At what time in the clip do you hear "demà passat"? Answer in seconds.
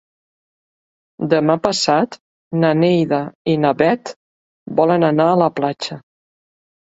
1.33-2.17